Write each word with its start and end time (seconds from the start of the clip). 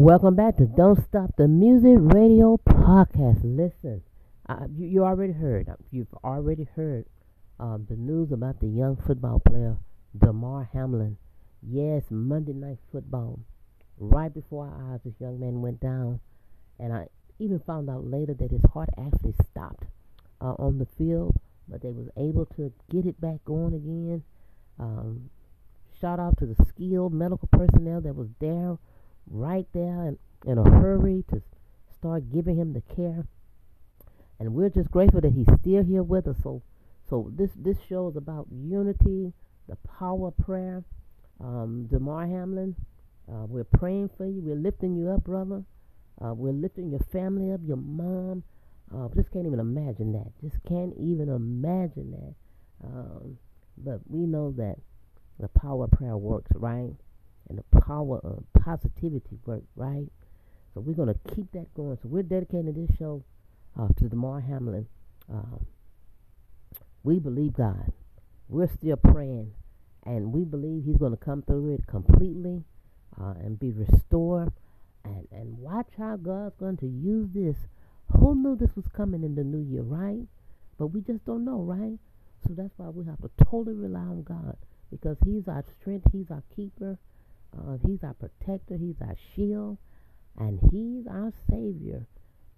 Welcome 0.00 0.36
back 0.36 0.56
to 0.58 0.64
Don't 0.64 1.04
Stop 1.08 1.34
the 1.36 1.48
Music 1.48 1.96
Radio 1.98 2.56
Podcast. 2.56 3.40
Listen, 3.42 4.00
uh, 4.48 4.66
you, 4.72 4.86
you 4.86 5.04
already 5.04 5.32
heard, 5.32 5.68
uh, 5.68 5.74
you've 5.90 6.14
already 6.22 6.68
heard 6.76 7.04
um, 7.58 7.84
the 7.90 7.96
news 7.96 8.30
about 8.30 8.60
the 8.60 8.68
young 8.68 8.96
football 9.04 9.40
player, 9.40 9.76
Damar 10.16 10.70
Hamlin. 10.72 11.16
Yes, 11.68 12.04
Monday 12.10 12.52
Night 12.52 12.78
Football. 12.92 13.40
Right 13.98 14.32
before 14.32 14.68
our 14.68 14.94
eyes, 14.94 15.00
this 15.04 15.14
young 15.18 15.40
man 15.40 15.62
went 15.62 15.80
down. 15.80 16.20
And 16.78 16.92
I 16.92 17.08
even 17.40 17.58
found 17.66 17.90
out 17.90 18.06
later 18.06 18.34
that 18.34 18.52
his 18.52 18.62
heart 18.72 18.90
actually 18.96 19.34
stopped 19.50 19.82
uh, 20.40 20.54
on 20.60 20.78
the 20.78 20.86
field, 20.96 21.34
but 21.66 21.82
they 21.82 21.90
was 21.90 22.06
able 22.16 22.46
to 22.54 22.72
get 22.88 23.04
it 23.04 23.20
back 23.20 23.44
going 23.44 23.74
again. 23.74 24.22
Um, 24.78 25.30
shout 26.00 26.20
out 26.20 26.38
to 26.38 26.46
the 26.46 26.64
skilled 26.68 27.12
medical 27.12 27.48
personnel 27.50 28.00
that 28.02 28.14
was 28.14 28.28
there 28.38 28.78
right 29.30 29.66
there 29.72 30.06
in, 30.06 30.18
in 30.46 30.58
a 30.58 30.70
hurry 30.70 31.24
to 31.30 31.42
start 31.92 32.32
giving 32.32 32.56
him 32.56 32.72
the 32.72 32.82
care. 32.94 33.26
And 34.38 34.54
we're 34.54 34.68
just 34.68 34.90
grateful 34.90 35.20
that 35.20 35.32
he's 35.32 35.46
still 35.60 35.82
here 35.82 36.02
with 36.02 36.28
us. 36.28 36.36
So, 36.42 36.62
so 37.08 37.30
this 37.34 37.50
this 37.56 37.76
show 37.88 38.08
is 38.08 38.16
about 38.16 38.46
unity, 38.52 39.32
the 39.68 39.76
power 39.98 40.28
of 40.28 40.36
prayer. 40.36 40.84
Um, 41.40 41.86
Damar 41.90 42.26
Hamlin, 42.26 42.76
uh, 43.30 43.46
we're 43.46 43.64
praying 43.64 44.10
for 44.16 44.26
you. 44.26 44.40
We're 44.40 44.56
lifting 44.56 44.96
you 44.96 45.10
up, 45.10 45.24
brother. 45.24 45.64
Uh, 46.20 46.34
we're 46.34 46.52
lifting 46.52 46.90
your 46.90 47.00
family 47.12 47.52
up, 47.52 47.60
your 47.66 47.76
mom. 47.76 48.42
Uh, 48.94 49.08
just 49.14 49.30
can't 49.32 49.46
even 49.46 49.60
imagine 49.60 50.12
that. 50.12 50.32
Just 50.40 50.62
can't 50.68 50.94
even 50.98 51.28
imagine 51.28 52.10
that. 52.12 52.34
Um, 52.86 53.38
but 53.76 54.00
we 54.08 54.20
know 54.20 54.52
that 54.56 54.76
the 55.38 55.48
power 55.48 55.84
of 55.84 55.90
prayer 55.92 56.16
works, 56.16 56.50
right? 56.54 56.94
And 57.48 57.58
the 57.58 57.80
power 57.80 58.18
of 58.18 58.44
positivity 58.62 59.38
work, 59.46 59.62
right? 59.76 60.08
So 60.74 60.80
we're 60.80 60.94
going 60.94 61.12
to 61.12 61.34
keep 61.34 61.50
that 61.52 61.72
going. 61.74 61.96
So 62.02 62.08
we're 62.08 62.22
dedicating 62.22 62.72
this 62.74 62.96
show 62.98 63.24
uh, 63.78 63.88
to 63.98 64.08
Damar 64.08 64.40
Hamlin. 64.40 64.86
Uh, 65.32 65.58
we 67.02 67.18
believe 67.18 67.54
God. 67.54 67.92
We're 68.48 68.68
still 68.68 68.96
praying, 68.96 69.52
and 70.06 70.32
we 70.32 70.44
believe 70.44 70.84
He's 70.84 70.96
going 70.96 71.16
to 71.16 71.22
come 71.24 71.42
through 71.42 71.74
it 71.74 71.86
completely 71.86 72.64
uh, 73.20 73.34
and 73.40 73.58
be 73.58 73.72
restored. 73.72 74.52
And, 75.04 75.26
and 75.32 75.58
watch 75.58 75.88
how 75.96 76.16
God's 76.16 76.56
going 76.56 76.76
to 76.78 76.86
use 76.86 77.28
this. 77.32 77.56
Who 78.18 78.34
knew 78.34 78.56
this 78.56 78.74
was 78.74 78.86
coming 78.88 79.22
in 79.22 79.34
the 79.34 79.44
new 79.44 79.60
year, 79.60 79.82
right? 79.82 80.26
But 80.78 80.88
we 80.88 81.00
just 81.00 81.24
don't 81.24 81.44
know, 81.44 81.60
right? 81.60 81.98
So 82.46 82.54
that's 82.54 82.72
why 82.76 82.88
we 82.88 83.04
have 83.06 83.20
to 83.20 83.30
totally 83.44 83.74
rely 83.74 84.00
on 84.00 84.22
God 84.22 84.56
because 84.90 85.16
He's 85.24 85.48
our 85.48 85.64
strength, 85.80 86.06
He's 86.12 86.30
our 86.30 86.42
keeper, 86.54 86.98
uh, 87.56 87.76
he's 87.86 88.02
our 88.02 88.14
protector. 88.14 88.76
He's 88.76 89.00
our 89.00 89.16
shield, 89.34 89.78
and 90.38 90.58
He's 90.70 91.06
our 91.06 91.32
Savior. 91.50 92.06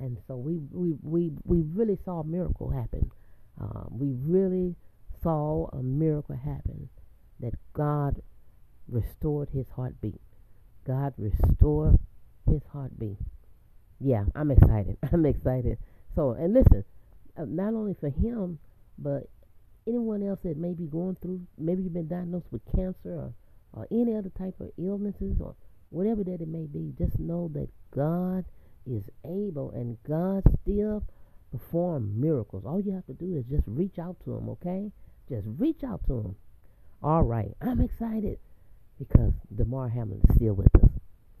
And 0.00 0.18
so 0.26 0.36
we 0.36 0.58
we 0.70 0.94
we, 1.02 1.32
we 1.44 1.62
really 1.62 1.98
saw 2.04 2.20
a 2.20 2.24
miracle 2.24 2.70
happen. 2.70 3.10
Uh, 3.60 3.84
we 3.90 4.12
really 4.12 4.76
saw 5.22 5.68
a 5.72 5.82
miracle 5.82 6.36
happen 6.36 6.88
that 7.40 7.54
God 7.72 8.20
restored 8.88 9.48
his 9.50 9.66
heartbeat. 9.74 10.20
God 10.86 11.14
restored 11.16 11.96
his 12.48 12.62
heartbeat. 12.72 13.18
Yeah, 14.00 14.24
I'm 14.34 14.50
excited. 14.50 14.98
I'm 15.12 15.26
excited. 15.26 15.78
So, 16.14 16.32
and 16.32 16.54
listen, 16.54 16.84
uh, 17.36 17.44
not 17.46 17.74
only 17.74 17.94
for 17.98 18.08
him, 18.08 18.58
but 18.98 19.28
anyone 19.86 20.22
else 20.22 20.40
that 20.44 20.56
may 20.56 20.74
be 20.74 20.84
going 20.86 21.16
through, 21.20 21.40
maybe 21.58 21.82
you've 21.82 21.94
been 21.94 22.08
diagnosed 22.08 22.46
with 22.50 22.62
cancer 22.74 23.14
or 23.14 23.32
or 23.72 23.86
any 23.90 24.16
other 24.16 24.30
type 24.30 24.60
of 24.60 24.70
illnesses 24.78 25.36
or 25.40 25.54
whatever 25.90 26.24
that 26.24 26.40
it 26.40 26.48
may 26.48 26.66
be, 26.66 26.92
just 26.98 27.18
know 27.18 27.50
that 27.54 27.68
God 27.94 28.44
is 28.86 29.04
able 29.24 29.70
and 29.72 29.96
God 30.06 30.42
still 30.62 31.02
perform 31.52 32.20
miracles. 32.20 32.64
All 32.66 32.80
you 32.80 32.92
have 32.92 33.06
to 33.06 33.14
do 33.14 33.36
is 33.36 33.44
just 33.46 33.64
reach 33.66 33.98
out 33.98 34.16
to 34.24 34.36
him, 34.36 34.48
okay? 34.50 34.92
Just 35.28 35.46
reach 35.58 35.82
out 35.84 36.00
to 36.06 36.18
him. 36.18 36.36
All 37.02 37.22
right, 37.22 37.52
I'm 37.60 37.80
excited 37.80 38.38
because 38.98 39.32
Damar 39.54 39.88
Hamlin 39.88 40.20
is 40.28 40.36
still 40.36 40.54
with 40.54 40.74
us. 40.76 40.90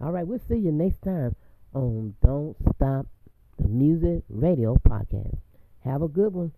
All 0.00 0.12
right, 0.12 0.26
we'll 0.26 0.40
see 0.48 0.56
you 0.56 0.72
next 0.72 1.02
time 1.02 1.34
on 1.74 2.14
Don't 2.24 2.56
Stop 2.76 3.06
the 3.58 3.68
Music 3.68 4.22
Radio 4.28 4.76
Podcast. 4.76 5.36
Have 5.84 6.02
a 6.02 6.08
good 6.08 6.32
one 6.32 6.52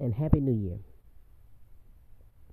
and 0.00 0.14
Happy 0.14 0.40
New 0.40 0.54
Year. 0.54 0.78